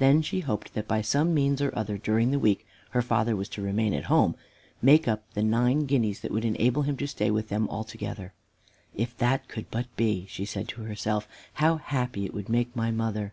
Then 0.00 0.20
she 0.20 0.40
hoped 0.40 0.74
that 0.74 0.88
by 0.88 1.00
some 1.00 1.32
means 1.32 1.62
or 1.62 1.72
other 1.78 1.92
she 1.94 1.98
might, 1.98 2.02
during 2.04 2.30
the 2.32 2.40
week 2.40 2.66
her 2.90 3.00
father 3.00 3.36
was 3.36 3.48
to 3.50 3.62
remain 3.62 3.94
at 3.94 4.06
home, 4.10 4.34
make 4.82 5.06
up 5.06 5.22
the 5.34 5.44
nine 5.44 5.86
guineas 5.86 6.18
that 6.22 6.32
would 6.32 6.44
enable 6.44 6.82
him 6.82 6.96
to 6.96 7.06
stay 7.06 7.30
with 7.30 7.50
them 7.50 7.68
altogether. 7.68 8.32
"If 8.96 9.16
that 9.18 9.46
could 9.46 9.70
but 9.70 9.86
be," 9.94 10.26
she 10.28 10.44
said 10.44 10.66
to 10.70 10.82
herself, 10.82 11.28
"how 11.52 11.76
happy 11.76 12.24
it 12.24 12.34
would 12.34 12.48
make 12.48 12.74
my 12.74 12.90
mother! 12.90 13.32